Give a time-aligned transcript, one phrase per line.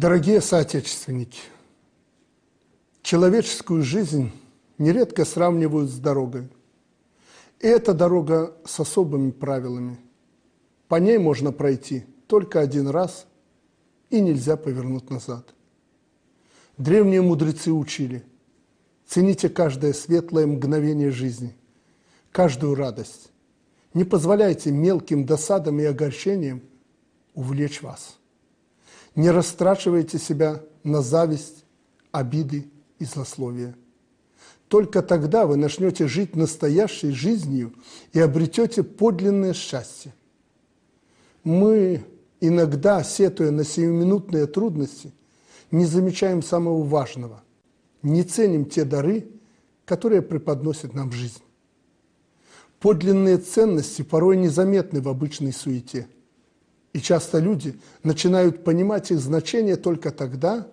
[0.00, 1.40] Дорогие соотечественники,
[3.02, 4.32] человеческую жизнь
[4.78, 6.48] нередко сравнивают с дорогой.
[7.58, 9.98] И эта дорога с особыми правилами.
[10.88, 13.26] По ней можно пройти только один раз,
[14.08, 15.54] и нельзя повернуть назад.
[16.78, 18.24] Древние мудрецы учили,
[19.06, 21.54] цените каждое светлое мгновение жизни,
[22.32, 23.32] каждую радость.
[23.92, 26.62] Не позволяйте мелким досадам и огорчениям
[27.34, 28.16] увлечь вас.
[29.14, 31.64] Не растрачивайте себя на зависть,
[32.12, 33.74] обиды и злословие.
[34.68, 37.74] Только тогда вы начнете жить настоящей жизнью
[38.12, 40.14] и обретете подлинное счастье.
[41.42, 42.04] Мы
[42.40, 45.12] иногда, сетуя на сиюминутные трудности,
[45.70, 47.42] не замечаем самого важного,
[48.02, 49.28] не ценим те дары,
[49.84, 51.42] которые преподносит нам жизнь.
[52.78, 56.06] Подлинные ценности порой незаметны в обычной суете.
[56.92, 60.66] И часто люди начинают понимать их значение только тогда,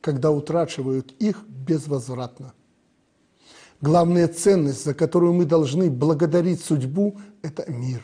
[0.00, 2.54] когда утрачивают их безвозвратно.
[3.80, 8.02] Главная ценность, за которую мы должны благодарить судьбу, это мир.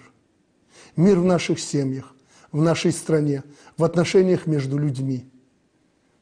[0.96, 2.14] Мир в наших семьях,
[2.50, 3.44] в нашей стране,
[3.76, 5.30] в отношениях между людьми.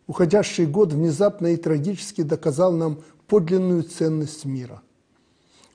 [0.07, 4.83] Уходящий год внезапно и трагически доказал нам подлинную ценность мира.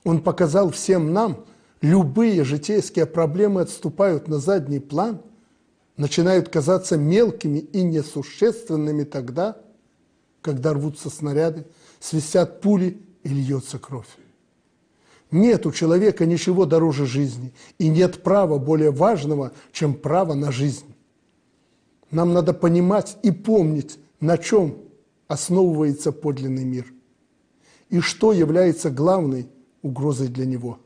[0.04, 1.44] Он показал всем нам,
[1.80, 5.22] любые житейские проблемы отступают на задний план,
[6.00, 9.58] начинают казаться мелкими и несущественными тогда,
[10.40, 11.66] когда рвутся снаряды,
[12.00, 14.08] свистят пули и льется кровь.
[15.30, 20.86] Нет у человека ничего дороже жизни, и нет права более важного, чем право на жизнь.
[22.10, 24.78] Нам надо понимать и помнить, на чем
[25.28, 26.86] основывается подлинный мир,
[27.90, 29.50] и что является главной
[29.82, 30.78] угрозой для него.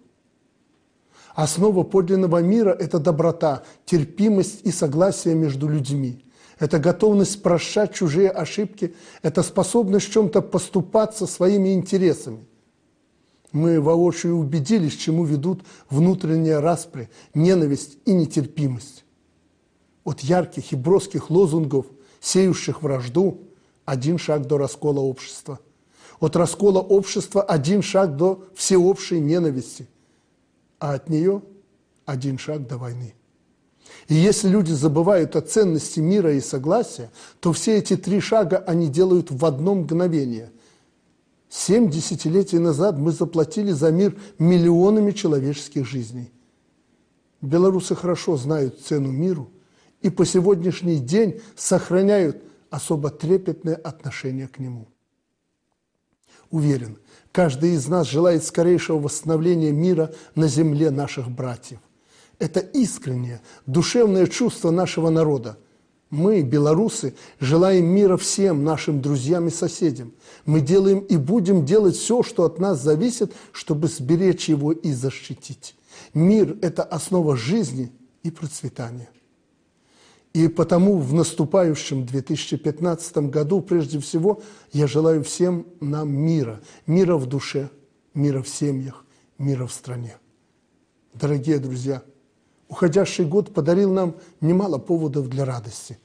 [1.34, 6.24] Основа подлинного мира– это доброта, терпимость и согласие между людьми.
[6.58, 12.46] Это готовность прощать чужие ошибки, это способность в чем-то поступаться своими интересами–
[13.54, 19.04] мы воочию убедились, чему ведут внутренние распри, ненависть и нетерпимость.
[20.02, 21.86] От ярких и броских лозунгов,
[22.20, 23.42] сеющих вражду,
[23.84, 25.60] один шаг до раскола общества.
[26.18, 29.86] От раскола общества один шаг до всеобщей ненависти,
[30.78, 31.42] а от нее
[32.04, 33.14] один шаг до войны.
[34.08, 38.88] И если люди забывают о ценности мира и согласия, то все эти три шага они
[38.88, 40.50] делают в одно мгновение–
[41.56, 46.32] Семь десятилетий назад мы заплатили за мир миллионами человеческих жизней.
[47.40, 49.52] Белорусы хорошо знают цену миру
[50.02, 54.88] и по сегодняшний день сохраняют особо трепетное отношение к нему.
[56.50, 56.98] Уверен,
[57.34, 61.80] каждый из нас желает скорейшего восстановления мира на земле наших братьев.
[62.38, 65.58] Это искреннее, душевное чувство нашего народа–
[66.14, 70.12] мы, белорусы, желаем мира всем нашим друзьям и соседям.
[70.46, 75.74] Мы делаем и будем делать все, что от нас зависит, чтобы сберечь его и защитить.
[76.12, 77.90] Мир– это основа жизни
[78.22, 79.08] и процветания.
[80.34, 86.60] И потому в наступающем 2015 году, прежде всего, я желаю всем нам мира.
[86.88, 87.70] Мира в душе,
[88.14, 89.04] мира в семьях,
[89.38, 90.16] мира в стране.
[91.14, 92.02] Дорогие друзья,
[92.68, 95.98] уходящий год подарил нам немало поводов для радости.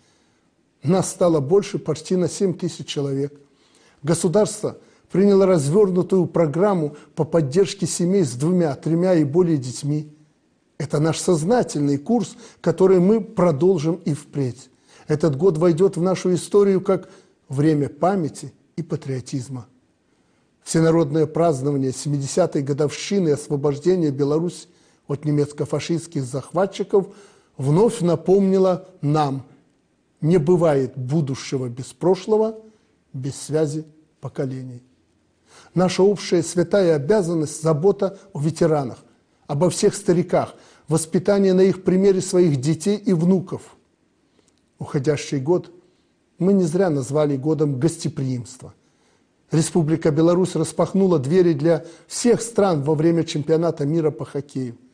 [0.84, 3.34] Нас стало больше почти на 7 тысяч человек.
[4.04, 4.78] Государство
[5.12, 10.14] приняло развернутую программу по поддержке семей с двумя, тремя и более детьми.
[10.80, 14.72] Это наш сознательный курс, который мы продолжим и впредь.
[15.08, 17.10] Этот год войдет в нашу историю как
[17.48, 19.68] время памяти и патриотизма.
[20.64, 24.68] Всенародное празднование 70-й годовщины освобождения Беларуси
[25.08, 27.08] от немецко-фашистских захватчиков
[27.58, 29.46] вновь напомнило нам–
[30.22, 32.60] не бывает будущего без прошлого,
[33.14, 33.86] без связи
[34.20, 34.84] поколений.
[35.74, 38.98] Наша общая святая обязанность– забота о ветеранах,
[39.48, 40.56] обо всех стариках,
[40.90, 43.78] воспитание на их примере своих детей и внуков.
[44.78, 45.72] Уходящий год
[46.38, 48.74] мы не зря назвали годом гостеприимства.
[49.52, 54.76] Республика Беларусь распахнула двери для всех стран во время чемпионата мира по хоккею–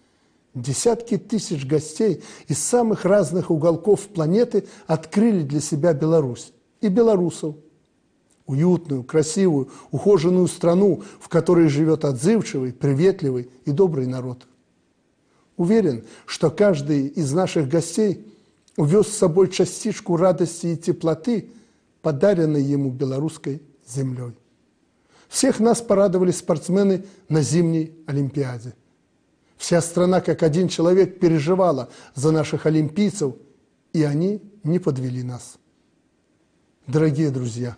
[0.56, 7.56] Десятки тысяч гостей из самых разных уголков планеты открыли для себя Беларусь и белорусов.
[8.45, 14.47] Уютную, красивую, ухоженную страну, в которой живет отзывчивый, приветливый и добрый народ.
[15.57, 18.28] Уверен, что каждый из наших гостей
[18.78, 21.50] увез с собой частичку радости и теплоты,
[22.02, 24.34] подаренной ему белорусской землей.
[25.30, 28.74] Всех нас порадовали спортсмены на зимней Олимпиаде–
[29.57, 33.36] Вся страна, как один человек, переживала за наших олимпийцев,
[33.94, 35.57] и они не подвели нас.
[36.88, 37.78] Дорогие друзья,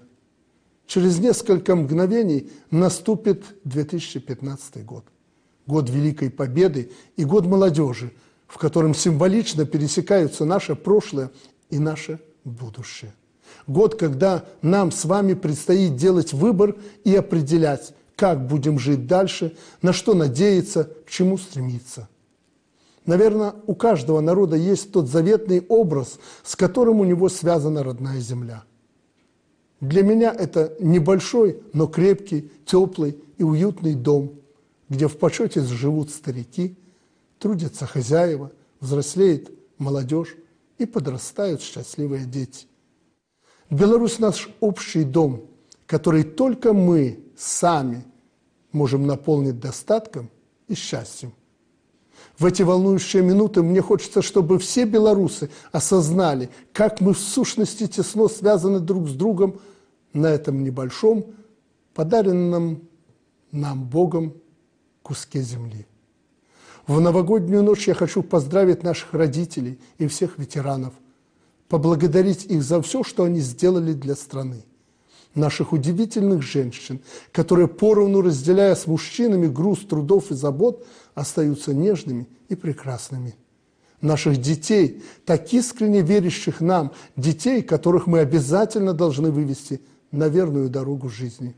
[0.85, 5.05] через несколько мгновений наступит 2015 год.
[5.67, 8.13] Год Великой Победы и год молодежи,
[8.47, 11.29] в котором символично пересекаются наше прошлое
[11.69, 13.13] и наше будущее.
[13.67, 19.91] Год, когда нам с вами предстоит делать выбор и определять, как будем жить дальше, на
[19.91, 22.07] что надеяться, к чему стремиться.
[23.05, 28.63] Наверное, у каждого народа есть тот заветный образ, с которым у него связана родная земля.
[29.79, 34.33] Для меня это небольшой, но крепкий, теплый и уютный дом,
[34.89, 36.77] где в почете живут старики,
[37.39, 40.35] трудятся хозяева, взрослеет молодежь
[40.77, 42.67] и подрастают счастливые дети.
[43.69, 45.45] Беларусь– наш общий дом,
[45.85, 48.05] который только мы сами
[48.71, 50.29] можем наполнить достатком
[50.67, 51.33] и счастьем.
[52.37, 58.27] В эти волнующие минуты мне хочется, чтобы все белорусы осознали, как мы в сущности тесно
[58.27, 59.59] связаны друг с другом
[60.13, 61.33] на этом небольшом,
[61.93, 62.87] подаренном
[63.51, 64.35] нам Богом
[65.07, 65.85] куске земли.
[66.85, 70.93] В новогоднюю ночь я хочу поздравить наших родителей и всех ветеранов,
[71.67, 74.63] поблагодарить их за все, что они сделали для страны–
[75.37, 76.99] наших удивительных женщин,
[77.31, 83.35] которые поровну разделяя с мужчинами груз трудов и забот, остаются нежными и прекрасными.
[84.01, 89.81] Наших детей, так искренне верящих нам, детей, которых мы обязательно должны вывести
[90.11, 91.55] на верную дорогу жизни.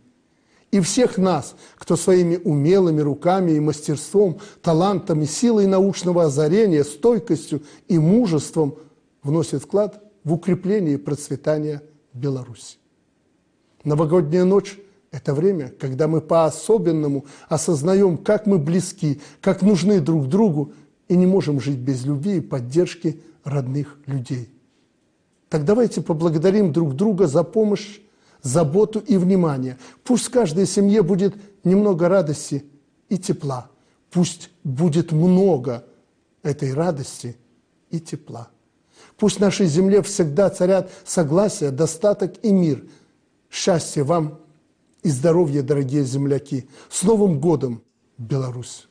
[0.71, 7.97] И всех нас, кто своими умелыми руками и мастерством, талантами, силой научного озарения, стойкостью и
[7.97, 8.75] мужеством
[9.23, 11.81] вносит вклад в укрепление и процветание
[12.13, 12.77] Беларуси.
[13.83, 14.77] Новогодняя ночь–
[15.11, 20.73] это время, когда мы по-особенному осознаем, как мы близки, как нужны друг другу
[21.07, 24.49] и не можем жить без любви и поддержки родных людей.
[25.49, 28.01] Так давайте поблагодарим друг друга за помощь,
[28.41, 29.77] заботу и внимание.
[30.03, 32.65] Пусть в каждой семье будет немного радости
[33.09, 33.69] и тепла.
[34.11, 35.85] Пусть будет много
[36.43, 37.37] этой радости
[37.89, 38.49] и тепла.
[39.17, 42.83] Пусть в нашей земле всегда царят согласие, достаток и мир–
[43.49, 44.39] Счастья вам
[45.01, 46.69] и здоровья, дорогие земляки!
[46.89, 47.81] С Новым годом,
[48.17, 48.88] Беларусь!